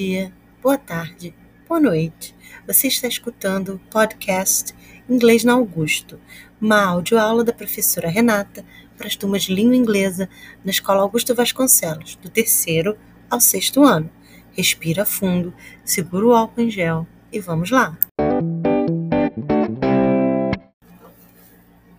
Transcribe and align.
Dia, 0.00 0.32
boa 0.62 0.78
tarde, 0.78 1.34
boa 1.68 1.78
noite. 1.78 2.34
Você 2.66 2.86
está 2.86 3.06
escutando 3.06 3.74
o 3.74 3.78
podcast 3.90 4.74
Inglês 5.06 5.44
na 5.44 5.52
Augusto, 5.52 6.18
uma 6.58 6.82
audioaula 6.82 7.44
da 7.44 7.52
professora 7.52 8.08
Renata 8.08 8.64
para 8.96 9.06
as 9.06 9.14
turmas 9.14 9.42
de 9.42 9.54
língua 9.54 9.76
inglesa 9.76 10.26
na 10.64 10.70
Escola 10.70 11.02
Augusto 11.02 11.34
Vasconcelos, 11.34 12.16
do 12.16 12.30
terceiro 12.30 12.96
ao 13.28 13.42
sexto 13.42 13.84
ano. 13.84 14.10
Respira 14.52 15.04
fundo, 15.04 15.52
segura 15.84 16.26
o 16.28 16.34
álcool 16.34 16.62
em 16.62 16.70
gel 16.70 17.06
e 17.30 17.38
vamos 17.38 17.70
lá. 17.70 17.98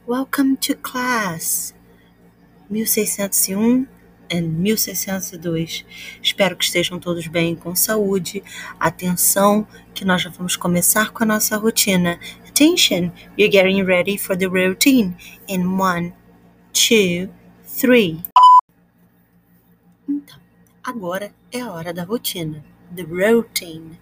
Welcome 0.08 0.58
to 0.58 0.76
class 0.78 1.76
1601 2.68 4.01
and 4.32 4.44
1602. 4.44 5.86
Espero 6.22 6.56
que 6.56 6.64
estejam 6.64 7.00
todos 7.00 7.28
bem, 7.28 7.56
com 7.56 7.76
saúde. 7.76 8.44
Atenção, 8.80 9.68
que 9.94 10.06
nós 10.06 10.22
já 10.22 10.30
vamos 10.30 10.56
começar 10.56 11.12
com 11.12 11.24
a 11.24 11.28
nossa 11.28 11.58
rotina. 11.58 12.20
Attention, 12.48 13.12
you're 13.38 13.52
getting 13.52 13.84
ready 13.84 14.18
for 14.18 14.38
the 14.38 14.46
routine 14.46 15.16
in 15.48 15.66
one, 15.66 16.14
two, 16.72 17.30
three. 17.66 18.22
Então, 20.08 20.40
agora 20.84 21.34
é 21.52 21.62
a 21.62 21.72
hora 21.72 21.94
da 21.94 22.04
rotina. 22.04 22.64
The 22.96 23.04
routine. 23.04 24.00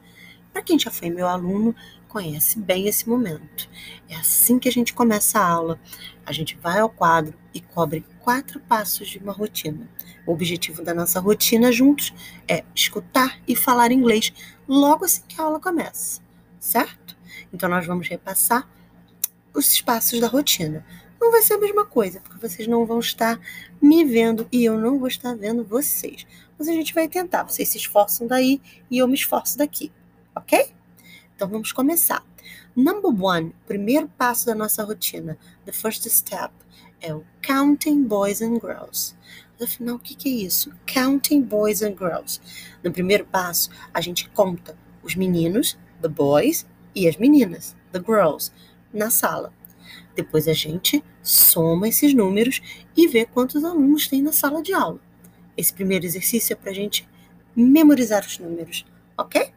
Para 0.51 0.61
quem 0.63 0.79
já 0.79 0.91
foi 0.91 1.09
meu 1.09 1.27
aluno, 1.27 1.75
conhece 2.07 2.59
bem 2.59 2.87
esse 2.87 3.07
momento. 3.07 3.70
É 4.09 4.15
assim 4.15 4.59
que 4.59 4.67
a 4.67 4.71
gente 4.71 4.93
começa 4.93 5.39
a 5.39 5.48
aula. 5.48 5.79
A 6.26 6.32
gente 6.32 6.57
vai 6.57 6.79
ao 6.79 6.89
quadro 6.89 7.34
e 7.54 7.61
cobre 7.61 8.04
quatro 8.30 8.60
passos 8.60 9.08
de 9.08 9.18
uma 9.18 9.34
rotina. 9.34 9.90
O 10.24 10.32
objetivo 10.32 10.84
da 10.84 10.94
nossa 10.94 11.20
rotina 11.20 11.72
juntos 11.72 12.13
é 12.48 12.63
escutar 12.76 13.40
e 13.48 13.55
falar 13.55 13.91
inglês 13.91 14.32
logo 14.68 15.04
assim 15.04 15.24
que 15.27 15.41
a 15.41 15.46
aula 15.46 15.60
começa, 15.60 16.22
certo? 16.60 17.18
Então 17.52 17.68
nós 17.68 17.88
vamos 17.88 18.07
repassar 18.07 18.70
os 19.52 19.82
passos 19.82 20.20
da 20.20 20.27
rotina. 20.27 20.85
Não 21.20 21.32
vai 21.32 21.41
ser 21.41 21.55
a 21.55 21.57
mesma 21.57 21.88
coisa, 21.88 22.20
porque 22.20 22.40
vocês 22.40 22.68
não 22.68 22.85
vão 22.85 23.00
estar 23.00 23.40
me 23.82 24.05
vendo 24.05 24.48
e 24.52 24.63
eu 24.63 24.77
não 24.77 25.00
vou 25.00 25.07
estar 25.07 25.34
vendo 25.34 25.66
vocês. 25.66 26.27
Mas 26.55 26.68
a 26.68 26.72
gente 26.72 26.94
vai 26.94 27.07
tentar. 27.07 27.41
Vocês 27.41 27.68
se 27.70 27.80
esforçam 27.80 28.27
daí 28.27 28.62
e 28.91 29.00
eu 29.00 29.07
me 29.07 29.16
esforço 29.16 29.57
daqui, 29.57 29.91
ok? 30.35 30.72
Então 31.35 31.48
vamos 31.48 31.72
começar. 31.72 32.24
Number 32.76 33.12
one, 33.26 33.55
primeiro 33.66 34.07
passo 34.07 34.46
da 34.46 34.54
nossa 34.54 34.84
rotina, 34.84 35.35
the 35.66 35.72
first 35.72 36.07
step, 36.07 36.54
é 37.01 37.13
o 37.13 37.23
counting 37.45 38.03
boys 38.03 38.41
and 38.41 38.59
girls. 38.59 39.15
Afinal, 39.61 39.95
o 39.95 39.99
que, 39.99 40.29
é 40.29 40.31
isso? 40.31 40.71
Counting 40.85 41.41
boys 41.41 41.81
and 41.81 41.95
girls. 41.97 42.39
No 42.83 42.91
primeiro 42.91 43.25
passo, 43.25 43.69
a 43.93 43.99
gente 43.99 44.29
conta 44.29 44.77
os 45.03 45.15
meninos, 45.15 45.77
the 46.01 46.07
boys, 46.07 46.65
e 46.95 47.07
as 47.07 47.17
meninas, 47.17 47.75
the 47.91 47.99
girls, 47.99 48.51
na 48.93 49.09
sala. 49.09 49.53
Depois 50.15 50.47
a 50.47 50.53
gente 50.53 51.03
soma 51.21 51.87
esses 51.87 52.13
números 52.13 52.61
e 52.95 53.07
vê 53.07 53.25
quantos 53.25 53.63
alunos 53.63 54.07
tem 54.07 54.21
na 54.21 54.31
sala 54.31 54.61
de 54.61 54.73
aula. 54.73 54.99
Esse 55.57 55.73
primeiro 55.73 56.05
exercício 56.05 56.53
é 56.53 56.55
para 56.55 56.71
a 56.71 56.75
gente 56.75 57.07
memorizar 57.55 58.25
os 58.25 58.39
números, 58.39 58.85
ok? 59.17 59.51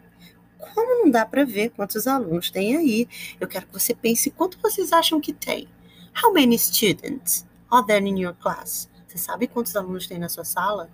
como 0.75 1.05
não 1.05 1.11
dá 1.11 1.25
para 1.25 1.45
ver 1.45 1.71
quantos 1.71 2.07
alunos 2.07 2.51
tem 2.51 2.77
aí, 2.77 3.09
eu 3.41 3.47
quero 3.47 3.67
que 3.67 3.73
você 3.73 3.95
pense 3.95 4.31
quanto 4.31 4.59
vocês 4.61 4.93
acham 4.93 5.21
que 5.21 5.33
tem. 5.33 5.69
How 6.15 6.33
many 6.33 6.59
students 6.59 7.47
are 7.71 7.85
there 7.87 8.07
in 8.07 8.19
your 8.19 8.35
class? 8.35 8.89
Você 9.07 9.19
sabe 9.19 9.47
quantos 9.47 9.77
alunos 9.77 10.07
tem 10.07 10.19
na 10.19 10.29
sua 10.29 10.45
sala? 10.45 10.91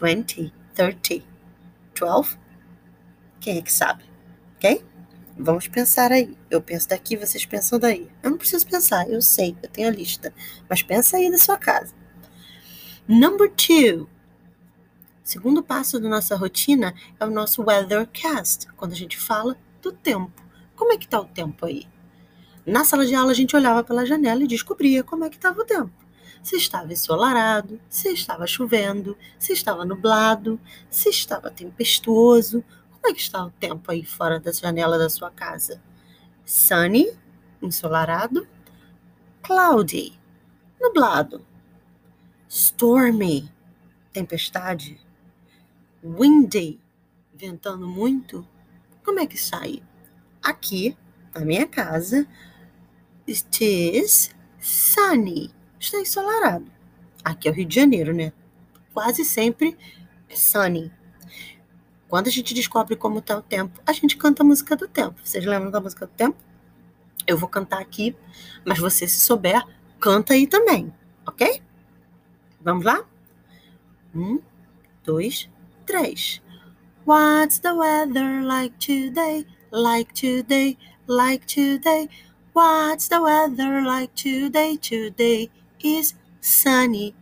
20, 0.00 0.52
30, 0.74 1.24
12? 1.98 2.38
Quem 3.40 3.58
é 3.58 3.62
que 3.62 3.72
sabe? 3.72 4.04
Ok? 4.56 4.84
Vamos 5.36 5.68
pensar 5.68 6.10
aí. 6.10 6.36
Eu 6.50 6.60
penso 6.60 6.88
daqui, 6.88 7.16
vocês 7.16 7.46
pensam 7.46 7.78
daí. 7.78 8.10
Eu 8.22 8.30
não 8.30 8.38
preciso 8.38 8.66
pensar, 8.66 9.08
eu 9.08 9.22
sei, 9.22 9.56
eu 9.62 9.68
tenho 9.68 9.88
a 9.88 9.92
lista. 9.92 10.34
Mas 10.68 10.82
pensa 10.82 11.16
aí 11.16 11.30
na 11.30 11.38
sua 11.38 11.56
casa. 11.56 11.94
Number 13.06 13.50
two. 13.50 14.08
Segundo 15.22 15.62
passo 15.62 16.00
da 16.00 16.08
nossa 16.08 16.34
rotina 16.36 16.94
é 17.20 17.24
o 17.24 17.30
nosso 17.30 17.62
weathercast, 17.62 18.66
quando 18.76 18.92
a 18.92 18.96
gente 18.96 19.16
fala 19.16 19.56
do 19.80 19.92
tempo. 19.92 20.42
Como 20.74 20.92
é 20.92 20.96
que 20.96 21.04
está 21.04 21.20
o 21.20 21.24
tempo 21.24 21.66
aí? 21.66 21.86
Na 22.68 22.84
sala 22.84 23.06
de 23.06 23.14
aula 23.14 23.30
a 23.30 23.34
gente 23.34 23.56
olhava 23.56 23.82
pela 23.82 24.04
janela 24.04 24.44
e 24.44 24.46
descobria 24.46 25.02
como 25.02 25.24
é 25.24 25.30
que 25.30 25.36
estava 25.36 25.58
o 25.58 25.64
tempo. 25.64 25.90
Se 26.42 26.54
estava 26.56 26.92
ensolarado, 26.92 27.80
se 27.88 28.10
estava 28.12 28.46
chovendo, 28.46 29.16
se 29.38 29.54
estava 29.54 29.86
nublado, 29.86 30.60
se 30.90 31.08
estava 31.08 31.50
tempestuoso. 31.50 32.62
Como 32.90 33.10
é 33.10 33.14
que 33.14 33.22
está 33.22 33.42
o 33.42 33.50
tempo 33.52 33.90
aí 33.90 34.04
fora 34.04 34.38
da 34.38 34.52
janela 34.52 34.98
da 34.98 35.08
sua 35.08 35.30
casa? 35.30 35.82
Sunny, 36.44 37.10
ensolarado, 37.62 38.46
cloudy, 39.42 40.12
nublado, 40.78 41.46
stormy, 42.50 43.50
tempestade, 44.12 45.00
windy, 46.04 46.78
ventando 47.32 47.88
muito, 47.88 48.46
como 49.02 49.20
é 49.20 49.26
que 49.26 49.38
sai? 49.38 49.82
Aqui, 50.42 50.94
na 51.34 51.40
minha 51.46 51.66
casa, 51.66 52.28
it 53.28 53.64
is 53.64 54.30
sunny, 54.58 55.50
está 55.78 56.00
ensolarado. 56.00 56.70
Aqui 57.22 57.46
é 57.48 57.50
o 57.50 57.54
Rio 57.54 57.66
de 57.66 57.74
Janeiro, 57.74 58.14
né? 58.14 58.32
Quase 58.94 59.24
sempre 59.24 59.76
é 60.28 60.34
sunny. 60.34 60.90
Quando 62.08 62.28
a 62.28 62.30
gente 62.30 62.54
descobre 62.54 62.96
como 62.96 63.18
está 63.18 63.36
o 63.36 63.42
tempo, 63.42 63.80
a 63.84 63.92
gente 63.92 64.16
canta 64.16 64.42
a 64.42 64.46
música 64.46 64.74
do 64.74 64.88
tempo. 64.88 65.20
Vocês 65.22 65.44
lembram 65.44 65.70
da 65.70 65.80
música 65.80 66.06
do 66.06 66.12
tempo? 66.12 66.38
Eu 67.26 67.36
vou 67.36 67.48
cantar 67.48 67.80
aqui, 67.80 68.16
mas 68.64 68.78
você, 68.78 69.06
se 69.06 69.20
souber, 69.20 69.62
canta 70.00 70.32
aí 70.32 70.46
também, 70.46 70.92
ok? 71.26 71.62
Vamos 72.62 72.84
lá? 72.86 73.04
Um, 74.14 74.40
dois, 75.04 75.50
três. 75.84 76.40
What's 77.06 77.58
the 77.58 77.72
weather 77.72 78.42
like 78.42 78.74
today? 78.78 79.46
Like 79.70 80.14
today, 80.14 80.78
like 81.06 81.46
today. 81.46 82.08
What's 82.58 83.06
the 83.06 83.22
weather 83.22 83.84
like 83.84 84.12
today? 84.16 84.76
Today 84.78 85.48
is 85.78 86.16
sunny. 86.40 87.14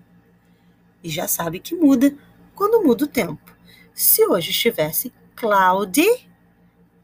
E 1.04 1.10
já 1.10 1.28
sabe 1.28 1.58
que 1.58 1.74
muda 1.74 2.16
quando 2.54 2.82
muda 2.82 3.04
o 3.04 3.06
tempo. 3.06 3.54
Se 3.92 4.24
hoje 4.26 4.50
estivesse 4.50 5.12
cloudy, 5.34 6.26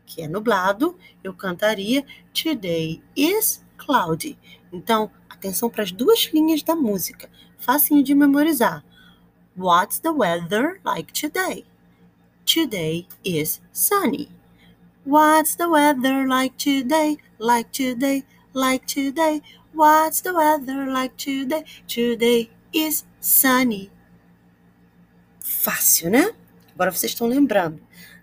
que 0.07 0.23
é 0.23 0.29
nublado, 0.29 0.97
eu 1.23 1.35
cantaria 1.35 2.07
Today 2.33 3.03
is 3.15 3.63
cloudy. 3.77 4.39
Então, 4.73 5.11
atenção 5.29 5.69
para 5.69 5.83
as 5.83 5.93
duas 5.93 6.31
linhas 6.33 6.63
da 6.63 6.75
música, 6.75 7.29
facinho 7.59 8.03
de 8.03 8.15
memorizar. 8.15 8.83
What's 9.55 9.99
the 9.99 10.09
weather 10.09 10.81
like 10.83 11.13
today? 11.13 11.67
Today 12.47 13.07
is 13.23 13.61
sunny. 13.75 14.31
What's 15.05 15.57
the 15.57 15.69
weather 15.69 16.29
like 16.29 16.57
today? 16.57 17.19
Like 17.41 17.73
today, 17.73 18.25
like 18.55 18.87
today. 18.87 19.43
What's 19.75 20.21
the 20.21 20.33
weather 20.33 20.87
like 20.87 21.17
today? 21.17 21.65
Today 21.89 22.51
is 22.73 23.05
sunny. 23.21 23.91
Fácil, 25.41 26.09
né? 26.09 26.33
Agora 26.73 26.93
vocês 26.93 27.11
estão 27.11 27.27
lembrando. 27.27 27.81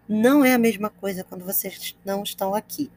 Não 0.08 0.46
é 0.46 0.54
a 0.54 0.58
mesma 0.58 0.90
coisa 0.90 1.24
quando 1.24 1.44
vocês 1.44 1.98
não 2.06 2.24
estão 2.24 2.56
aqui. 2.56 2.90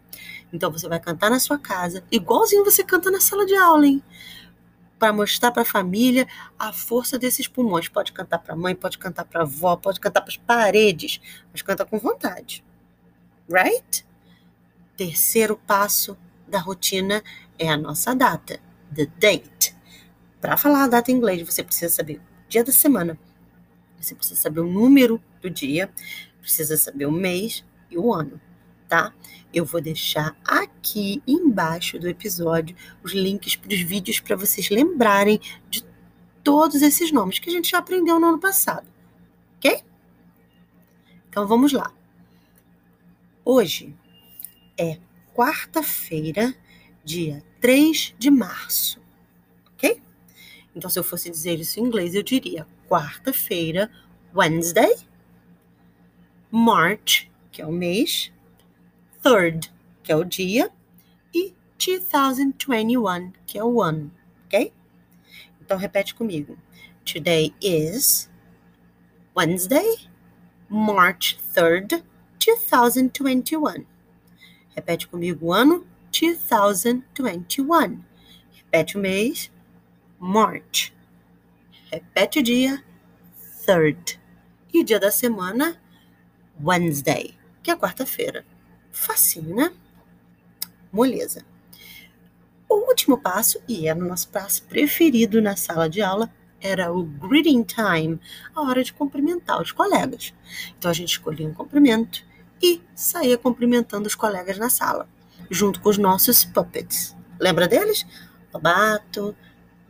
Então 0.52 0.70
você 0.70 0.88
vai 0.88 1.00
cantar 1.00 1.28
na 1.28 1.40
sua 1.40 1.58
casa, 1.58 2.04
igualzinho 2.10 2.64
você 2.64 2.84
canta 2.84 3.10
na 3.10 3.20
sala 3.20 3.44
de 3.44 3.56
aula, 3.56 3.84
hein? 3.84 4.02
para 4.96 5.12
mostrar 5.12 5.50
para 5.50 5.62
a 5.62 5.66
família 5.66 6.28
a 6.56 6.72
força 6.72 7.18
desses 7.18 7.48
pulmões. 7.48 7.88
Pode 7.88 8.12
cantar 8.12 8.38
para 8.38 8.54
a 8.54 8.56
mãe, 8.56 8.72
pode 8.72 8.96
cantar 8.98 9.24
para 9.24 9.40
a 9.40 9.42
avó, 9.42 9.74
pode 9.74 9.98
cantar 9.98 10.20
para 10.20 10.30
as 10.30 10.36
paredes, 10.36 11.20
mas 11.50 11.60
canta 11.60 11.84
com 11.84 11.98
vontade. 11.98 12.62
Right? 13.48 14.04
Terceiro 14.96 15.56
passo 15.56 16.16
da 16.46 16.58
rotina 16.58 17.22
é 17.58 17.68
a 17.68 17.76
nossa 17.76 18.14
data, 18.14 18.60
the 18.94 19.06
date. 19.18 19.74
Para 20.40 20.56
falar 20.56 20.84
a 20.84 20.88
data 20.88 21.10
em 21.10 21.14
inglês, 21.14 21.42
você 21.42 21.62
precisa 21.62 21.92
saber 21.92 22.18
o 22.18 22.48
dia 22.48 22.64
da 22.64 22.72
semana, 22.72 23.18
você 24.00 24.14
precisa 24.14 24.40
saber 24.40 24.60
o 24.60 24.70
número 24.70 25.22
do 25.40 25.48
dia, 25.48 25.90
precisa 26.40 26.76
saber 26.76 27.06
o 27.06 27.12
mês 27.12 27.64
e 27.90 27.96
o 27.96 28.12
ano 28.12 28.40
tá? 28.92 29.10
Eu 29.54 29.64
vou 29.64 29.80
deixar 29.80 30.36
aqui 30.44 31.22
embaixo 31.26 31.98
do 31.98 32.06
episódio 32.06 32.76
os 33.02 33.14
links 33.14 33.56
para 33.56 33.72
os 33.72 33.80
vídeos 33.80 34.20
para 34.20 34.36
vocês 34.36 34.68
lembrarem 34.68 35.40
de 35.70 35.82
todos 36.44 36.82
esses 36.82 37.10
nomes 37.10 37.38
que 37.38 37.48
a 37.48 37.52
gente 37.52 37.70
já 37.70 37.78
aprendeu 37.78 38.20
no 38.20 38.26
ano 38.26 38.38
passado, 38.38 38.86
ok? 39.56 39.82
Então 41.26 41.46
vamos 41.46 41.72
lá. 41.72 41.90
Hoje 43.44 43.92
é 44.78 45.00
quarta-feira, 45.34 46.54
dia 47.02 47.42
3 47.60 48.14
de 48.16 48.30
março, 48.30 49.02
ok? 49.72 50.00
Então, 50.76 50.88
se 50.88 50.96
eu 50.96 51.02
fosse 51.02 51.28
dizer 51.28 51.58
isso 51.58 51.80
em 51.80 51.82
inglês, 51.82 52.14
eu 52.14 52.22
diria 52.22 52.68
quarta-feira, 52.88 53.90
Wednesday, 54.32 54.94
March, 56.52 57.28
que 57.50 57.60
é 57.60 57.66
o 57.66 57.72
mês, 57.72 58.32
third, 59.20 59.74
que 60.04 60.12
é 60.12 60.16
o 60.16 60.22
dia, 60.22 60.70
e 61.34 61.52
2021, 61.76 63.32
que 63.44 63.58
é 63.58 63.64
o 63.64 63.82
ano, 63.82 64.12
ok? 64.46 64.72
Então 65.60 65.76
repete 65.76 66.14
comigo. 66.14 66.56
Today 67.04 67.52
is 67.60 68.30
Wednesday, 69.36 70.08
March 70.68 71.40
3rd, 71.52 72.04
2021. 72.44 73.84
Repete 74.74 75.06
comigo 75.06 75.46
o 75.46 75.52
ano 75.52 75.86
2021. 76.10 78.02
Repete 78.52 78.96
o 78.96 79.00
mês 79.00 79.50
March. 80.18 80.92
Repete 81.90 82.40
o 82.40 82.42
dia 82.42 82.82
3rd. 83.66 84.18
E 84.72 84.82
dia 84.82 84.98
da 84.98 85.10
semana 85.10 85.80
Wednesday, 86.62 87.36
que 87.62 87.70
é 87.70 87.76
quarta-feira. 87.76 88.44
Facinho, 88.90 89.54
né? 89.54 89.72
Moleza. 90.90 91.44
O 92.68 92.88
último 92.88 93.18
passo, 93.18 93.62
e 93.68 93.86
é 93.86 93.94
o 93.94 93.98
nosso 93.98 94.28
passo 94.30 94.62
preferido 94.64 95.42
na 95.42 95.56
sala 95.56 95.88
de 95.88 96.00
aula, 96.00 96.32
era 96.60 96.92
o 96.92 97.04
greeting 97.04 97.64
time, 97.64 98.18
a 98.54 98.62
hora 98.62 98.82
de 98.82 98.92
cumprimentar 98.92 99.60
os 99.60 99.72
colegas. 99.72 100.32
Então 100.78 100.90
a 100.90 100.94
gente 100.94 101.10
escolhia 101.10 101.46
um 101.46 101.52
cumprimento 101.52 102.24
e 102.62 102.80
saía 102.94 103.36
cumprimentando 103.36 104.06
os 104.06 104.14
colegas 104.14 104.56
na 104.56 104.70
sala, 104.70 105.08
junto 105.50 105.80
com 105.80 105.88
os 105.88 105.98
nossos 105.98 106.44
puppets. 106.44 107.16
Lembra 107.40 107.66
deles? 107.66 108.06
Lobato, 108.54 109.34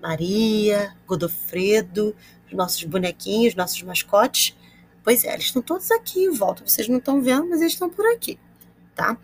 Maria, 0.00 0.96
Godofredo, 1.06 2.16
os 2.46 2.52
nossos 2.52 2.82
bonequinhos, 2.84 3.54
nossos 3.54 3.82
mascotes. 3.82 4.56
Pois 5.04 5.24
é, 5.24 5.34
eles 5.34 5.46
estão 5.46 5.60
todos 5.60 5.90
aqui 5.90 6.24
em 6.24 6.32
volta. 6.32 6.66
Vocês 6.66 6.88
não 6.88 6.98
estão 6.98 7.20
vendo, 7.20 7.48
mas 7.48 7.60
eles 7.60 7.72
estão 7.74 7.90
por 7.90 8.06
aqui, 8.06 8.38
tá? 8.94 9.16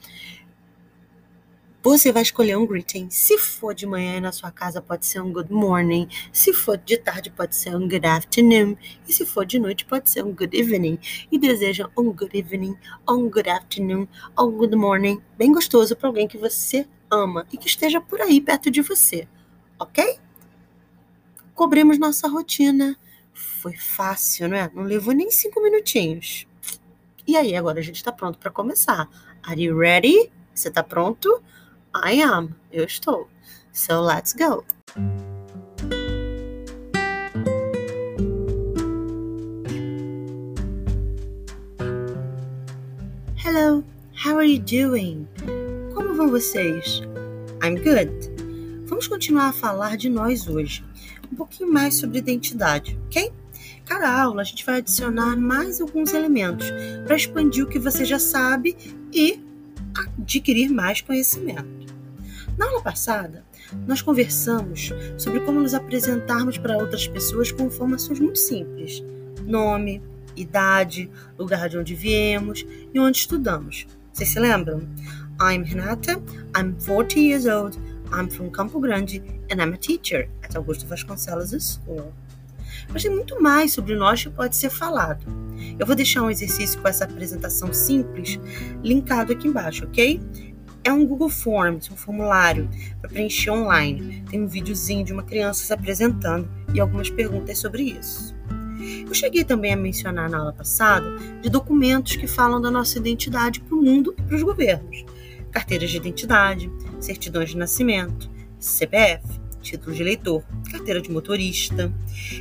Você 1.81 2.11
vai 2.11 2.23
escolher 2.23 2.59
um 2.59 2.67
greeting. 2.67 3.09
Se 3.09 3.39
for 3.39 3.73
de 3.73 3.87
manhã 3.87 4.21
na 4.21 4.33
sua 4.33 4.51
casa, 4.51 4.83
pode 4.83 5.07
ser 5.07 5.21
um 5.23 5.33
good 5.33 5.53
morning. 5.53 6.09
Se 6.33 6.53
for 6.53 6.77
de 6.77 6.99
tarde, 6.99 7.31
pode 7.31 7.55
ser 7.55 7.77
um 7.77 7.89
good 7.89 8.05
afternoon. 8.05 8.77
E 9.07 9.13
se 9.13 9.25
for 9.25 9.47
de 9.47 9.61
noite, 9.61 9.85
pode 9.85 10.11
ser 10.11 10.25
um 10.25 10.35
good 10.35 10.59
evening. 10.59 10.99
E 11.31 11.39
deseja 11.39 11.89
um 11.97 12.13
good 12.13 12.37
evening, 12.37 12.77
um 13.09 13.31
good 13.31 13.49
afternoon, 13.49 14.09
um 14.37 14.51
good 14.51 14.75
morning, 14.75 15.23
bem 15.37 15.53
gostoso 15.53 15.95
para 15.95 16.09
alguém 16.09 16.27
que 16.27 16.37
você 16.37 16.85
ama 17.09 17.47
e 17.53 17.57
que 17.57 17.69
esteja 17.69 18.01
por 18.01 18.21
aí 18.21 18.41
perto 18.41 18.73
de 18.73 18.83
você. 18.83 19.29
Ok? 19.79 20.19
Cobrimos 21.55 21.97
nossa 21.97 22.27
rotina. 22.27 22.99
Foi 23.33 23.77
fácil, 23.77 24.49
não 24.49 24.57
é? 24.57 24.69
Não 24.75 24.83
levou 24.83 25.15
nem 25.15 25.31
cinco 25.31 25.63
minutinhos. 25.63 26.45
E 27.25 27.37
aí, 27.37 27.55
agora 27.55 27.79
a 27.79 27.83
gente 27.83 27.97
está 27.97 28.11
pronto 28.11 28.37
para 28.37 28.51
começar. 28.51 29.09
Are 29.45 29.63
you 29.63 29.79
ready? 29.79 30.33
Você 30.53 30.69
está 30.69 30.83
pronto? 30.83 31.41
I 31.95 32.23
am. 32.23 32.55
Eu 32.73 32.85
estou. 32.85 33.29
So 33.73 34.01
let's 34.01 34.33
go. 34.33 34.65
Hello, 43.37 43.83
how 44.13 44.37
are 44.37 44.45
you 44.45 44.59
doing? 44.59 45.27
Como 45.95 46.15
vão 46.15 46.29
vocês? 46.29 47.01
I'm 47.63 47.77
good. 47.77 48.11
Vamos 48.87 49.09
continuar 49.09 49.49
a 49.49 49.53
falar 49.53 49.97
de 49.97 50.09
nós 50.09 50.47
hoje. 50.47 50.85
Um 51.33 51.37
pouquinho 51.37 51.73
mais 51.73 51.95
sobre 51.95 52.19
identidade, 52.19 52.99
ok? 53.07 53.33
Cada 53.87 54.23
aula 54.23 54.43
a 54.43 54.45
gente 54.45 54.65
vai 54.67 54.79
adicionar 54.79 55.37
mais 55.37 55.81
alguns 55.81 56.13
elementos 56.13 56.67
para 57.07 57.17
expandir 57.17 57.65
o 57.65 57.69
que 57.69 57.79
você 57.79 58.05
já 58.05 58.19
sabe 58.19 58.77
e 59.13 59.41
adquirir 59.95 60.71
mais 60.71 61.01
conhecimento. 61.01 61.95
Na 62.57 62.67
aula 62.67 62.83
passada, 62.83 63.45
nós 63.87 64.03
conversamos 64.03 64.93
sobre 65.17 65.41
como 65.41 65.61
nos 65.61 65.75
apresentarmos 65.75 66.59
para 66.59 66.77
outras 66.77 67.07
pessoas 67.07 67.53
com 67.53 67.65
informações 67.65 68.19
muito 68.19 68.39
simples: 68.39 69.03
nome, 69.47 70.03
idade, 70.37 71.11
lugar 71.39 71.69
de 71.69 71.79
onde 71.79 71.95
viemos 71.95 72.67
e 72.93 72.99
onde 72.99 73.19
estudamos. 73.19 73.87
Vocês 74.13 74.31
se 74.31 74.41
lembram? 74.41 74.89
I'm 75.41 75.63
Renata, 75.63 76.21
I'm 76.57 76.75
40 76.85 77.21
years 77.21 77.47
old, 77.47 77.79
I'm 78.13 78.29
from 78.29 78.51
Campo 78.51 78.81
Grande 78.81 79.23
and 79.51 79.63
I'm 79.63 79.73
a 79.75 79.77
teacher 79.77 80.29
at 80.43 80.57
Augusto 80.57 80.87
Vasconcelos 80.87 81.53
School. 81.63 82.13
Mas 82.93 83.03
tem 83.03 83.15
muito 83.15 83.41
mais 83.43 83.73
sobre 83.73 83.95
nós 83.95 84.23
que 84.23 84.31
pode 84.31 84.57
ser 84.57 84.71
falado. 84.71 85.25
Eu 85.79 85.87
vou 85.87 85.95
deixar 85.95 86.23
um 86.23 86.31
exercício 86.31 86.81
com 86.81 86.89
essa 86.89 87.05
apresentação 87.05 87.73
simples 87.73 88.39
linkado 88.83 89.33
aqui 89.33 89.49
embaixo, 89.49 89.85
ok? 89.85 90.21
É 90.85 90.93
um 90.93 91.05
Google 91.05 91.29
Forms, 91.29 91.91
um 91.93 91.97
formulário 91.97 92.69
para 93.01 93.11
preencher 93.11 93.51
online. 93.51 94.25
Tem 94.31 94.43
um 94.43 94.47
videozinho 94.47 95.05
de 95.05 95.13
uma 95.13 95.23
criança 95.23 95.65
se 95.65 95.73
apresentando 95.73 96.49
e 96.73 96.81
algumas 96.81 97.11
perguntas 97.11 97.59
sobre 97.59 97.83
isso. 97.83 98.35
Eu 99.07 99.13
cheguei 99.13 99.45
também 99.45 99.73
a 99.73 99.77
mencionar 99.77 100.31
na 100.31 100.39
aula 100.39 100.53
passada 100.53 101.17
de 101.43 101.51
documentos 101.51 102.17
que 102.17 102.27
falam 102.27 102.61
da 102.61 102.71
nossa 102.71 102.99
identidade 102.99 103.61
para 103.61 103.77
o 103.77 103.83
mundo 103.83 104.15
e 104.17 104.23
para 104.23 104.37
os 104.37 104.43
governos: 104.43 105.05
carteiras 105.51 105.91
de 105.91 105.97
identidade, 105.97 106.71
certidões 107.01 107.51
de 107.51 107.57
nascimento, 107.57 108.31
CPF, 108.59 109.23
título 109.61 109.95
de 109.95 110.03
eleitor, 110.03 110.43
carteira 110.71 111.01
de 111.01 111.11
motorista. 111.11 111.93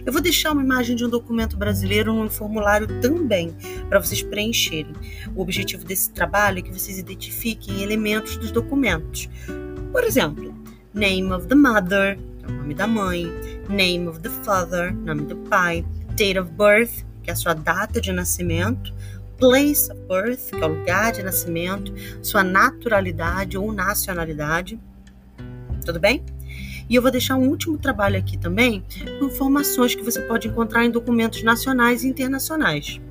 Eu 0.05 0.11
vou 0.13 0.21
deixar 0.21 0.51
uma 0.51 0.63
imagem 0.63 0.95
de 0.95 1.05
um 1.05 1.09
documento 1.09 1.57
brasileiro 1.57 2.13
no 2.13 2.29
formulário 2.29 2.87
também, 3.01 3.55
para 3.89 3.99
vocês 3.99 4.21
preencherem. 4.21 4.93
O 5.35 5.41
objetivo 5.41 5.83
desse 5.83 6.11
trabalho 6.11 6.59
é 6.59 6.61
que 6.61 6.71
vocês 6.71 6.97
identifiquem 6.97 7.81
elementos 7.81 8.37
dos 8.37 8.51
documentos. 8.51 9.29
Por 9.91 10.03
exemplo, 10.03 10.53
name 10.93 11.31
of 11.31 11.47
the 11.47 11.55
mother, 11.55 12.17
é 12.43 12.47
o 12.47 12.51
nome 12.51 12.73
da 12.73 12.87
mãe, 12.87 13.25
name 13.69 14.07
of 14.07 14.19
the 14.19 14.29
father, 14.43 14.93
nome 14.93 15.23
do 15.23 15.35
pai, 15.35 15.85
date 16.15 16.39
of 16.39 16.51
birth, 16.51 17.05
que 17.23 17.29
é 17.29 17.33
a 17.33 17.35
sua 17.35 17.53
data 17.53 17.99
de 17.99 18.11
nascimento, 18.11 18.93
place 19.37 19.91
of 19.91 20.01
birth, 20.07 20.49
que 20.49 20.63
é 20.63 20.65
o 20.65 20.69
lugar 20.69 21.11
de 21.11 21.23
nascimento, 21.23 21.93
sua 22.21 22.43
naturalidade 22.43 23.57
ou 23.57 23.71
nacionalidade. 23.71 24.79
Tudo 25.85 25.99
bem? 25.99 26.23
E 26.89 26.95
eu 26.95 27.01
vou 27.01 27.11
deixar 27.11 27.35
um 27.35 27.49
último 27.49 27.77
trabalho 27.77 28.17
aqui 28.17 28.37
também, 28.37 28.83
com 29.19 29.25
informações 29.25 29.93
que 29.93 30.01
você 30.01 30.21
pode 30.21 30.47
encontrar 30.47 30.85
em 30.85 30.91
documentos 30.91 31.43
nacionais 31.43 32.03
e 32.03 32.07
internacionais. 32.07 33.01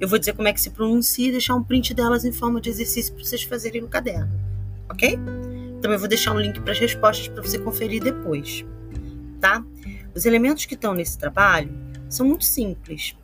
Eu 0.00 0.08
vou 0.08 0.18
dizer 0.18 0.34
como 0.34 0.46
é 0.46 0.52
que 0.52 0.60
se 0.60 0.70
pronuncia 0.70 1.28
e 1.28 1.32
deixar 1.32 1.56
um 1.56 1.62
print 1.62 1.92
delas 1.94 2.24
em 2.24 2.30
forma 2.30 2.60
de 2.60 2.70
exercício 2.70 3.12
para 3.12 3.24
vocês 3.24 3.42
fazerem 3.42 3.80
no 3.82 3.88
caderno, 3.88 4.30
ok? 4.88 5.18
Também 5.82 5.98
vou 5.98 6.08
deixar 6.08 6.32
um 6.32 6.38
link 6.38 6.60
para 6.60 6.72
as 6.72 6.78
respostas 6.78 7.26
para 7.26 7.42
você 7.42 7.58
conferir 7.58 8.02
depois, 8.02 8.64
tá? 9.40 9.64
Os 10.14 10.24
elementos 10.24 10.64
que 10.64 10.74
estão 10.74 10.94
nesse 10.94 11.18
trabalho 11.18 11.72
são 12.08 12.26
muito 12.26 12.44
simples. 12.44 13.16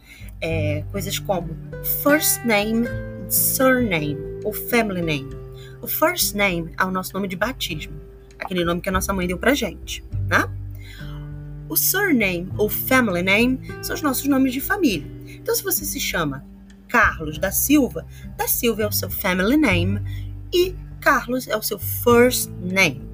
É, 0.43 0.83
coisas 0.91 1.19
como 1.19 1.57
first 2.03 2.45
name, 2.45 2.87
surname 3.29 4.17
ou 4.43 4.53
family 4.53 5.03
name. 5.03 5.31
O 5.81 5.87
first 5.87 6.35
name 6.35 6.73
é 6.79 6.85
o 6.85 6.91
nosso 6.91 7.13
nome 7.15 7.29
de 7.29 7.37
batismo 7.37 8.10
aquele 8.51 8.65
nome 8.65 8.81
que 8.81 8.89
a 8.89 8.93
nossa 8.93 9.13
mãe 9.13 9.29
deu 9.29 9.39
pra 9.39 9.55
gente, 9.55 10.05
né? 10.29 10.45
O 11.69 11.77
surname 11.77 12.53
ou 12.59 12.69
family 12.69 13.23
name 13.23 13.61
são 13.81 13.95
os 13.95 14.03
nossos 14.03 14.27
nomes 14.27 14.53
de 14.53 14.61
família. 14.61 15.07
Então, 15.29 15.55
se 15.55 15.63
você 15.63 15.85
se 15.85 16.01
chama 16.01 16.45
Carlos 16.89 17.39
da 17.39 17.53
Silva, 17.53 18.05
da 18.37 18.49
Silva 18.49 18.83
é 18.83 18.87
o 18.89 18.93
seu 18.93 19.09
family 19.09 19.57
name 19.57 20.01
e 20.53 20.75
Carlos 21.01 21.47
é 21.47 21.57
o 21.57 21.63
seu 21.63 21.79
first 21.79 22.51
name. 22.61 23.09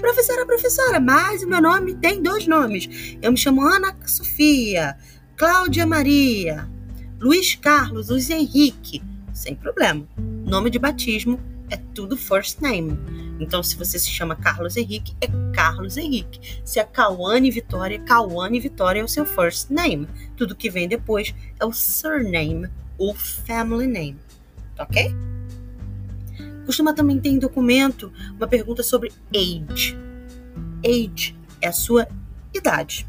Professora, 0.00 0.46
professora, 0.46 0.98
mas 0.98 1.42
o 1.42 1.48
meu 1.48 1.60
nome 1.60 1.94
tem 1.96 2.22
dois 2.22 2.46
nomes. 2.46 3.18
Eu 3.20 3.32
me 3.32 3.36
chamo 3.36 3.60
Ana 3.60 3.94
Sofia, 4.06 4.96
Cláudia 5.36 5.86
Maria, 5.86 6.66
Luiz 7.20 7.56
Carlos, 7.56 8.08
Luiz 8.08 8.30
Henrique. 8.30 9.02
Sem 9.34 9.54
problema. 9.54 10.08
Nome 10.46 10.70
de 10.70 10.78
batismo 10.78 11.38
é 11.70 11.76
tudo 11.94 12.16
first 12.16 12.60
name. 12.60 12.98
Então, 13.40 13.62
se 13.62 13.76
você 13.76 13.98
se 13.98 14.08
chama 14.08 14.36
Carlos 14.36 14.76
Henrique, 14.76 15.14
é 15.20 15.28
Carlos 15.54 15.96
Henrique. 15.96 16.60
Se 16.64 16.80
é 16.80 16.84
Cauane 16.84 17.50
Vitória, 17.50 18.00
Cauane 18.00 18.60
Vitória 18.60 19.00
é 19.00 19.04
o 19.04 19.08
seu 19.08 19.24
first 19.24 19.70
name. 19.70 20.08
Tudo 20.36 20.56
que 20.56 20.70
vem 20.70 20.88
depois 20.88 21.34
é 21.60 21.64
o 21.64 21.72
surname 21.72 22.68
ou 22.96 23.14
family 23.14 23.86
name. 23.86 24.18
Tá 24.76 24.84
ok? 24.84 25.14
Costuma 26.66 26.92
também 26.92 27.18
ter 27.18 27.30
em 27.30 27.38
documento 27.38 28.12
uma 28.36 28.46
pergunta 28.46 28.82
sobre 28.82 29.12
age. 29.34 29.96
Age 30.84 31.36
é 31.60 31.68
a 31.68 31.72
sua 31.72 32.06
idade. 32.54 33.06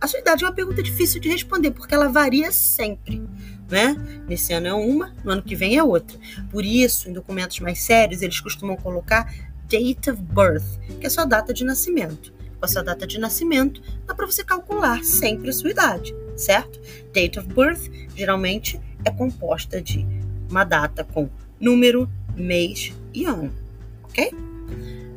A 0.00 0.06
sua 0.06 0.20
idade 0.20 0.44
é 0.44 0.46
uma 0.46 0.54
pergunta 0.54 0.82
difícil 0.82 1.20
de 1.20 1.28
responder, 1.28 1.72
porque 1.72 1.94
ela 1.94 2.08
varia 2.08 2.52
sempre. 2.52 3.20
Né? 3.68 3.96
Nesse 4.26 4.52
ano 4.52 4.66
é 4.66 4.74
uma, 4.74 5.14
no 5.22 5.30
ano 5.30 5.42
que 5.42 5.54
vem 5.54 5.76
é 5.76 5.82
outra. 5.82 6.18
Por 6.50 6.64
isso, 6.64 7.08
em 7.08 7.12
documentos 7.12 7.60
mais 7.60 7.80
sérios, 7.80 8.22
eles 8.22 8.40
costumam 8.40 8.76
colocar 8.76 9.30
date 9.68 10.10
of 10.10 10.22
birth, 10.22 10.64
que 10.98 11.04
é 11.04 11.06
a 11.06 11.10
sua 11.10 11.24
data 11.24 11.52
de 11.52 11.64
nascimento. 11.64 12.32
Com 12.58 12.64
a 12.64 12.68
sua 12.68 12.82
data 12.82 13.06
de 13.06 13.18
nascimento, 13.18 13.82
dá 14.06 14.14
para 14.14 14.26
você 14.26 14.42
calcular 14.42 15.04
sempre 15.04 15.50
a 15.50 15.52
sua 15.52 15.70
idade, 15.70 16.14
certo? 16.36 16.80
Date 17.12 17.38
of 17.38 17.46
birth 17.48 17.90
geralmente 18.16 18.80
é 19.04 19.10
composta 19.10 19.80
de 19.80 20.04
uma 20.50 20.64
data 20.64 21.04
com 21.04 21.28
número, 21.60 22.08
mês 22.34 22.92
e 23.12 23.26
ano, 23.26 23.52
ok? 24.04 24.32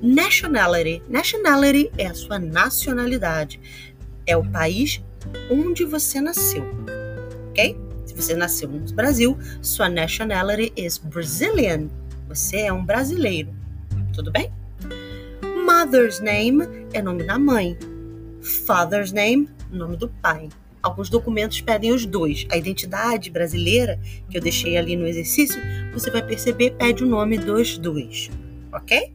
Nationality. 0.02 1.04
Nationality 1.08 1.92
é 1.98 2.08
a 2.08 2.14
sua 2.14 2.40
nacionalidade. 2.40 3.60
É 4.26 4.36
o 4.36 4.44
país 4.44 5.02
onde 5.50 5.86
você 5.86 6.20
nasceu, 6.20 6.64
ok? 7.50 7.91
Se 8.06 8.14
você 8.16 8.34
nasceu 8.36 8.70
no 8.70 8.80
Brasil, 8.94 9.38
sua 9.62 9.90
nationality 9.90 10.74
is 10.76 10.98
Brazilian. 10.98 11.90
Você 12.28 12.62
é 12.62 12.74
um 12.74 12.86
brasileiro, 12.86 13.54
tudo 14.14 14.32
bem? 14.32 14.52
Mother's 15.66 16.20
name 16.20 16.68
é 16.94 17.02
nome 17.02 17.24
da 17.24 17.38
mãe. 17.40 17.78
Father's 18.66 19.12
name, 19.12 19.50
nome 19.72 19.98
do 19.98 20.10
pai. 20.10 20.50
Alguns 20.82 21.10
documentos 21.10 21.62
pedem 21.62 21.92
os 21.92 22.06
dois. 22.06 22.46
A 22.52 22.58
identidade 22.58 23.30
brasileira, 23.30 24.00
que 24.30 24.38
eu 24.38 24.42
deixei 24.42 24.78
ali 24.78 24.96
no 24.96 25.08
exercício, 25.08 25.62
você 25.94 26.10
vai 26.10 26.26
perceber, 26.26 26.72
pede 26.72 27.04
o 27.04 27.08
nome 27.08 27.38
dos 27.38 27.78
dois. 27.78 28.30
Ok? 28.74 29.14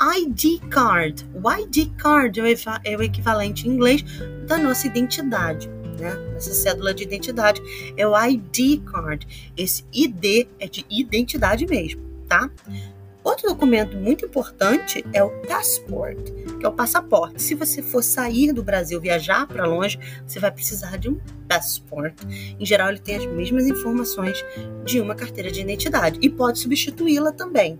ID 0.00 0.60
card. 0.70 1.26
O 1.34 1.50
ID 1.50 1.90
card 1.96 2.40
é 2.84 2.96
o 2.96 3.02
equivalente 3.02 3.66
em 3.66 3.72
inglês 3.72 4.04
da 4.46 4.56
nossa 4.56 4.86
identidade. 4.86 5.68
Né? 5.98 6.12
Essa 6.36 6.54
cédula 6.54 6.94
de 6.94 7.02
identidade 7.02 7.60
é 7.96 8.06
o 8.06 8.14
ID 8.16 8.82
card. 8.84 9.26
Esse 9.56 9.84
ID 9.92 10.46
é 10.60 10.68
de 10.68 10.86
identidade 10.88 11.66
mesmo, 11.66 12.00
tá? 12.28 12.50
Outro 13.28 13.48
documento 13.48 13.96
muito 13.96 14.24
importante 14.24 15.04
é 15.12 15.22
o 15.22 15.28
passport, 15.42 16.18
que 16.58 16.64
é 16.64 16.68
o 16.68 16.72
passaporte. 16.72 17.42
Se 17.42 17.54
você 17.54 17.82
for 17.82 18.02
sair 18.02 18.52
do 18.52 18.62
Brasil, 18.62 18.98
viajar 19.00 19.46
para 19.46 19.66
longe, 19.66 19.98
você 20.26 20.38
vai 20.38 20.50
precisar 20.50 20.96
de 20.96 21.10
um 21.10 21.20
passport. 21.46 22.14
Em 22.58 22.64
geral, 22.64 22.88
ele 22.88 23.00
tem 23.00 23.16
as 23.16 23.26
mesmas 23.26 23.66
informações 23.66 24.42
de 24.84 24.98
uma 24.98 25.14
carteira 25.14 25.50
de 25.50 25.60
identidade 25.60 26.18
e 26.22 26.30
pode 26.30 26.58
substituí-la 26.58 27.32
também. 27.32 27.78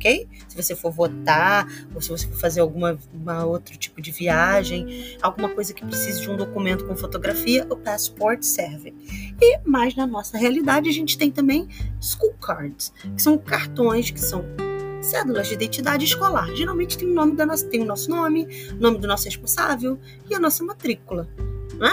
Ok? 0.00 0.26
Se 0.48 0.56
você 0.56 0.74
for 0.74 0.90
votar, 0.90 1.68
ou 1.94 2.00
se 2.00 2.08
você 2.08 2.26
for 2.26 2.38
fazer 2.38 2.60
alguma 2.60 2.98
outro 3.44 3.76
tipo 3.76 4.00
de 4.00 4.10
viagem, 4.10 5.18
alguma 5.20 5.50
coisa 5.50 5.74
que 5.74 5.84
precise 5.84 6.22
de 6.22 6.30
um 6.30 6.38
documento 6.38 6.86
com 6.86 6.96
fotografia, 6.96 7.66
o 7.68 7.76
passport 7.76 8.42
serve. 8.42 8.94
E 9.38 9.58
mais 9.62 9.94
na 9.94 10.06
nossa 10.06 10.38
realidade, 10.38 10.88
a 10.88 10.92
gente 10.92 11.18
tem 11.18 11.30
também 11.30 11.68
school 12.00 12.32
cards, 12.40 12.94
que 13.14 13.20
são 13.20 13.36
cartões 13.36 14.10
que 14.10 14.20
são 14.20 14.42
cédulas 15.02 15.48
de 15.48 15.54
identidade 15.54 16.06
escolar. 16.06 16.48
Geralmente 16.54 16.96
tem 16.96 17.06
o 17.06 17.14
nome 17.14 17.36
da 17.36 17.44
nossa, 17.44 17.66
tem 17.66 17.82
o 17.82 17.84
nosso 17.84 18.08
nome, 18.08 18.48
o 18.72 18.80
nome 18.80 18.98
do 18.98 19.06
nosso 19.06 19.26
responsável 19.26 19.98
e 20.30 20.34
a 20.34 20.40
nossa 20.40 20.64
matrícula, 20.64 21.28
né? 21.74 21.92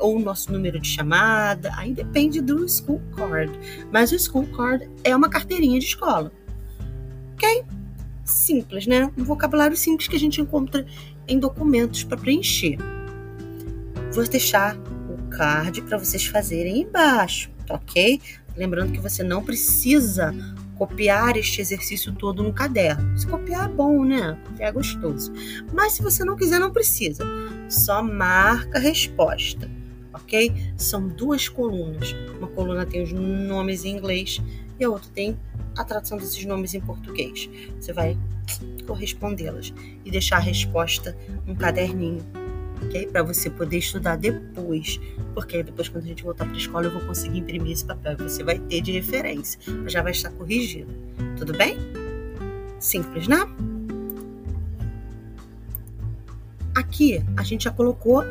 Ou 0.00 0.16
o 0.16 0.20
nosso 0.20 0.50
número 0.50 0.80
de 0.80 0.88
chamada, 0.88 1.70
aí 1.76 1.92
depende 1.92 2.40
do 2.40 2.68
school 2.68 3.00
card. 3.14 3.52
Mas 3.92 4.10
o 4.10 4.18
school 4.18 4.48
card 4.48 4.90
é 5.04 5.14
uma 5.14 5.28
carteirinha 5.28 5.78
de 5.78 5.86
escola. 5.86 6.32
Ok? 7.38 7.64
Simples, 8.24 8.88
né? 8.88 9.12
Um 9.16 9.22
vocabulário 9.22 9.76
simples 9.76 10.08
que 10.08 10.16
a 10.16 10.18
gente 10.18 10.40
encontra 10.40 10.84
em 11.28 11.38
documentos 11.38 12.02
para 12.02 12.16
preencher. 12.16 12.76
Vou 14.12 14.24
deixar 14.24 14.76
o 15.08 15.30
card 15.30 15.82
para 15.82 15.98
vocês 15.98 16.26
fazerem 16.26 16.80
embaixo, 16.80 17.48
tá 17.64 17.76
ok? 17.76 18.20
Lembrando 18.56 18.90
que 18.90 19.00
você 19.00 19.22
não 19.22 19.44
precisa 19.44 20.34
copiar 20.74 21.36
este 21.36 21.60
exercício 21.60 22.12
todo 22.12 22.42
no 22.42 22.52
caderno. 22.52 23.16
Se 23.16 23.24
copiar 23.24 23.70
é 23.70 23.72
bom, 23.72 24.04
né? 24.04 24.36
É 24.58 24.72
gostoso. 24.72 25.32
Mas 25.72 25.92
se 25.92 26.02
você 26.02 26.24
não 26.24 26.34
quiser, 26.34 26.58
não 26.58 26.72
precisa. 26.72 27.24
Só 27.68 28.02
marca 28.02 28.78
a 28.78 28.80
resposta, 28.80 29.70
ok? 30.12 30.52
São 30.76 31.06
duas 31.06 31.48
colunas. 31.48 32.16
Uma 32.36 32.48
coluna 32.48 32.84
tem 32.84 33.00
os 33.00 33.12
nomes 33.12 33.84
em 33.84 33.96
inglês 33.96 34.42
e 34.80 34.84
a 34.84 34.90
outra 34.90 35.08
tem 35.14 35.38
a 35.78 35.84
tradução 35.84 36.18
desses 36.18 36.44
nomes 36.44 36.74
em 36.74 36.80
português. 36.80 37.48
Você 37.80 37.92
vai 37.92 38.16
correspondê-las 38.86 39.72
e 40.04 40.10
deixar 40.10 40.36
a 40.36 40.40
resposta 40.40 41.16
num 41.46 41.54
caderninho 41.54 42.24
ok? 42.84 43.06
Para 43.06 43.22
você 43.22 43.50
poder 43.50 43.78
estudar 43.78 44.16
depois, 44.16 45.00
porque 45.34 45.62
depois 45.62 45.88
quando 45.88 46.04
a 46.04 46.08
gente 46.08 46.22
voltar 46.22 46.44
para 46.44 46.54
a 46.54 46.58
escola 46.58 46.86
eu 46.86 46.92
vou 46.92 47.00
conseguir 47.02 47.38
imprimir 47.38 47.72
esse 47.72 47.84
papel 47.84 48.14
e 48.18 48.22
você 48.22 48.42
vai 48.42 48.58
ter 48.58 48.80
de 48.80 48.92
referência, 48.92 49.60
já 49.86 50.02
vai 50.02 50.12
estar 50.12 50.30
corrigido. 50.30 50.92
Tudo 51.36 51.52
bem? 51.56 51.76
Simples, 52.78 53.26
né? 53.26 53.38
Aqui 56.74 57.22
a 57.36 57.42
gente 57.42 57.64
já 57.64 57.70
colocou 57.70 58.22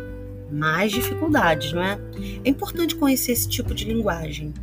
mais 0.52 0.92
dificuldades, 0.92 1.74
não 1.74 1.84
é? 1.84 2.00
É 2.44 2.50
importante 2.50 2.96
conhecer 2.96 3.34
esse 3.34 3.48
tipo 3.48 3.74
de 3.74 3.86
linguagem. 3.86 4.54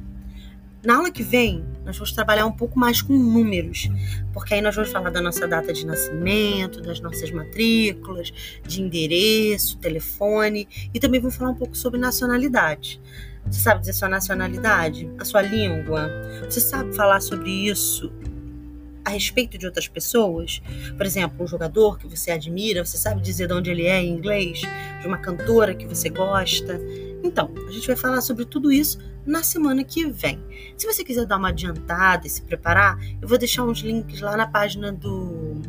Na 0.82 0.96
aula 0.96 1.10
que 1.10 1.22
vem, 1.22 1.64
nós 1.84 1.96
vamos 1.96 2.12
trabalhar 2.12 2.46
um 2.46 2.52
pouco 2.52 2.78
mais 2.78 3.02
com 3.02 3.12
números, 3.12 3.90
porque 4.32 4.54
aí 4.54 4.60
nós 4.60 4.74
vamos 4.74 4.90
falar 4.90 5.10
da 5.10 5.20
nossa 5.20 5.46
data 5.46 5.72
de 5.72 5.86
nascimento, 5.86 6.80
das 6.80 7.00
nossas 7.00 7.30
matrículas, 7.30 8.32
de 8.66 8.82
endereço, 8.82 9.78
telefone 9.78 10.66
e 10.92 10.98
também 10.98 11.20
vamos 11.20 11.36
falar 11.36 11.50
um 11.50 11.56
pouco 11.56 11.76
sobre 11.76 12.00
nacionalidade. 12.00 13.00
Você 13.46 13.60
sabe 13.60 13.80
dizer 13.80 13.92
sua 13.92 14.08
nacionalidade, 14.08 15.10
a 15.18 15.24
sua 15.24 15.42
língua? 15.42 16.10
Você 16.48 16.60
sabe 16.60 16.94
falar 16.94 17.20
sobre 17.20 17.50
isso 17.50 18.10
a 19.04 19.10
respeito 19.10 19.58
de 19.58 19.66
outras 19.66 19.86
pessoas? 19.86 20.62
Por 20.96 21.04
exemplo, 21.04 21.44
um 21.44 21.46
jogador 21.46 21.98
que 21.98 22.08
você 22.08 22.30
admira, 22.30 22.84
você 22.84 22.96
sabe 22.96 23.20
dizer 23.20 23.46
de 23.46 23.52
onde 23.52 23.70
ele 23.70 23.86
é 23.86 24.00
em 24.00 24.14
inglês? 24.14 24.62
De 25.00 25.06
uma 25.06 25.18
cantora 25.18 25.74
que 25.74 25.86
você 25.86 26.08
gosta? 26.08 26.80
Então, 27.24 27.50
a 27.66 27.70
gente 27.70 27.86
vai 27.86 27.96
falar 27.96 28.20
sobre 28.20 28.44
tudo 28.44 28.70
isso 28.70 28.98
na 29.24 29.42
semana 29.42 29.82
que 29.82 30.04
vem. 30.06 30.38
Se 30.76 30.86
você 30.86 31.02
quiser 31.02 31.24
dar 31.24 31.38
uma 31.38 31.48
adiantada 31.48 32.26
e 32.26 32.30
se 32.30 32.42
preparar, 32.42 32.98
eu 33.20 33.26
vou 33.26 33.38
deixar 33.38 33.64
uns 33.64 33.78
links 33.78 34.20
lá 34.20 34.36
na 34.36 34.46
página 34.46 34.92
do 34.92 35.62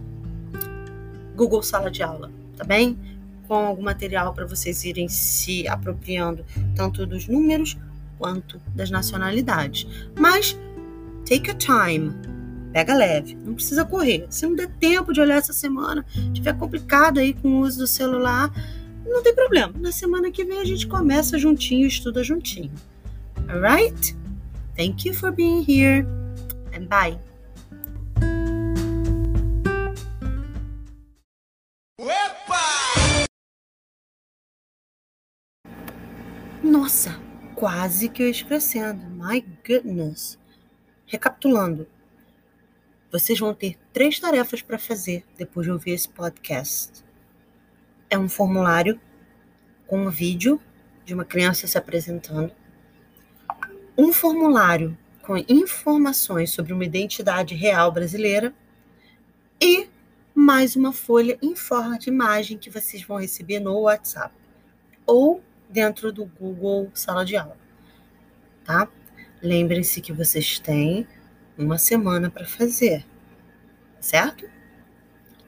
Google 1.34 1.64
Sala 1.64 1.90
de 1.90 2.04
Aula, 2.04 2.30
tá 2.58 2.66
bem? 2.66 3.00
Com 3.48 3.54
algum 3.54 3.84
material 3.84 4.34
para 4.34 4.46
vocês 4.46 4.84
irem 4.84 5.08
se 5.08 5.66
apropriando 5.66 6.46
tanto 6.76 7.06
dos 7.06 7.26
números 7.28 7.78
quanto 8.18 8.60
das 8.76 8.92
nacionalidades. 8.92 9.88
Mas 10.20 10.58
take 11.26 11.50
a 11.52 11.54
time, 11.54 12.14
pega 12.74 12.94
leve, 12.94 13.36
não 13.46 13.54
precisa 13.54 13.86
correr. 13.86 14.28
Se 14.30 14.46
não 14.46 14.56
der 14.56 14.68
tempo 14.68 15.14
de 15.14 15.22
olhar 15.22 15.38
essa 15.38 15.54
semana, 15.54 16.06
tiver 16.34 16.58
complicado 16.58 17.18
aí 17.20 17.34
com 17.34 17.48
o 17.48 17.60
uso 17.60 17.80
do 17.80 17.88
celular, 17.88 18.52
não 19.06 19.22
tem 19.24 19.34
problema. 19.34 19.74
Na 19.78 19.92
semana 19.92 20.32
que 20.32 20.44
vem 20.44 20.60
a 20.60 20.66
gente 20.66 20.88
começa 20.88 21.38
juntinho, 21.38 21.88
estuda 21.88 22.24
juntinho. 22.24 22.72
Alright? 23.48 24.16
Thank 24.76 25.08
you 25.08 25.14
for 25.14 25.32
being 25.32 25.64
here 25.68 26.06
and 26.74 26.88
bye. 26.88 27.18
Nossa, 36.64 37.20
quase 37.56 38.10
que 38.10 38.24
eu 38.24 38.30
esquecendo. 38.30 39.06
My 39.12 39.46
goodness. 39.66 40.38
Recapitulando, 41.06 41.88
vocês 43.12 43.40
vão 43.40 43.54
ter 43.54 43.78
três 43.94 44.20
tarefas 44.20 44.62
para 44.62 44.80
fazer 44.80 45.24
depois 45.38 45.66
de 45.66 45.72
ouvir 45.72 45.92
esse 45.92 46.10
podcast 46.10 47.05
é 48.16 48.20
um 48.20 48.30
formulário 48.30 49.00
com 49.88 50.06
um 50.06 50.10
vídeo 50.10 50.60
de 51.04 51.14
uma 51.14 51.26
criança 51.26 51.68
se 51.68 51.78
apresentando, 51.78 52.52
um 53.98 54.12
formulário 54.12 54.98
com 55.22 55.38
informações 55.50 56.52
sobre 56.52 56.72
uma 56.74 56.86
identidade 56.86 57.54
real 57.54 57.92
brasileira 57.92 58.54
e 59.62 59.90
mais 60.34 60.76
uma 60.76 60.94
folha 60.94 61.38
em 61.42 61.56
forma 61.56 62.00
de 62.00 62.10
imagem 62.10 62.58
que 62.58 62.70
vocês 62.70 63.04
vão 63.04 63.20
receber 63.20 63.60
no 63.60 63.82
WhatsApp 63.82 64.34
ou 65.06 65.44
dentro 65.70 66.12
do 66.12 66.26
Google 66.26 66.90
Sala 66.94 67.26
de 67.26 67.36
Aula, 67.36 67.58
tá? 68.64 68.88
Lembrem-se 69.42 70.02
que 70.02 70.14
vocês 70.14 70.58
têm 70.58 71.08
uma 71.58 71.78
semana 71.78 72.30
para 72.30 72.46
fazer, 72.46 73.06
certo? 74.00 74.55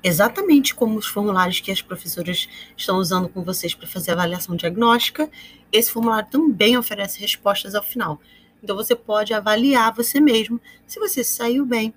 Exatamente 0.07 0.73
como 0.73 0.97
os 0.97 1.05
formulários 1.05 1.59
que 1.59 1.71
as 1.71 1.81
professoras 1.81 2.47
estão 2.75 2.97
usando 2.97 3.27
com 3.27 3.43
vocês 3.43 3.73
para 3.75 3.87
fazer 3.87 4.11
avaliação 4.11 4.55
diagnóstica, 4.55 5.29
esse 5.71 5.91
formulário 5.91 6.29
também 6.29 6.77
oferece 6.77 7.19
respostas 7.19 7.75
ao 7.75 7.83
final. 7.83 8.19
Então 8.63 8.75
você 8.75 8.95
pode 8.95 9.33
avaliar 9.33 9.93
você 9.93 10.21
mesmo 10.21 10.61
se 10.85 10.97
você 10.99 11.23
saiu 11.23 11.65
bem 11.65 11.93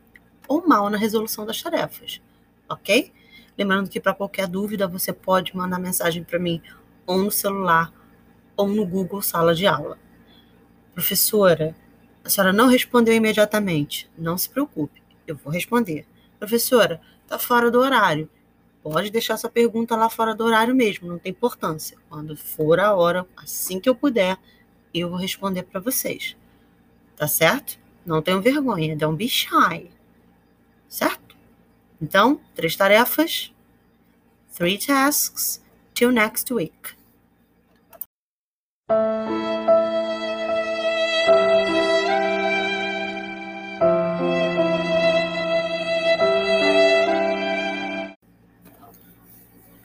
ou 0.49 0.67
mal 0.67 0.91
na 0.91 0.99
resolução 0.99 1.47
das 1.47 1.63
tarefas, 1.63 2.21
ok? 2.69 3.13
Lembrando 3.57 3.89
que 3.89 4.01
para 4.01 4.15
qualquer 4.15 4.49
dúvida 4.49 4.89
você 4.89 5.13
pode 5.13 5.57
mandar 5.57 5.79
mensagem 5.79 6.25
para 6.25 6.39
mim 6.39 6.61
ou 7.07 7.17
no 7.17 7.31
celular 7.31 7.93
ou 8.57 8.69
no 8.69 8.85
Google 8.85 9.23
Sala 9.23 9.55
de 9.55 9.67
Aula. 9.67 9.99
Professora, 10.93 11.77
a 12.25 12.29
senhora 12.29 12.53
não 12.53 12.67
respondeu 12.67 13.15
imediatamente. 13.15 14.11
Não 14.19 14.37
se 14.37 14.49
preocupe, 14.49 15.01
eu 15.27 15.37
vou 15.37 15.53
responder. 15.53 16.07
Professora, 16.39 17.01
está 17.31 17.39
fora 17.39 17.71
do 17.71 17.79
horário. 17.79 18.29
Pode 18.83 19.09
deixar 19.11 19.35
essa 19.35 19.49
pergunta 19.49 19.95
lá 19.95 20.11
fora 20.11 20.35
do 20.35 20.45
horário 20.45 20.75
mesmo, 20.75 21.07
não 21.07 21.19
tem 21.19 21.31
importância. 21.31 21.97
Quando 22.09 22.37
for 22.37 22.81
a 22.81 22.93
hora, 22.93 23.25
assim 23.37 23.79
que 23.79 23.89
eu 23.89 23.95
puder, 23.95 24.37
eu 24.93 25.09
vou 25.09 25.19
responder 25.19 25.63
para 25.63 25.81
vocês. 25.81 26.37
Tá 27.17 27.29
certo? 27.29 27.79
Não 28.05 28.21
tenham 28.21 28.41
vergonha, 28.41 28.97
don't 28.97 29.17
be 29.17 29.29
shy. 29.29 29.91
Certo? 30.89 31.37
Então, 32.03 32.41
três 32.55 32.75
tarefas, 32.75 33.53
three 34.53 34.79
tasks, 34.79 35.63
till 35.95 36.11
next 36.11 36.53
week. 36.53 36.97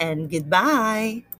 and 0.00 0.30
goodbye. 0.30 1.26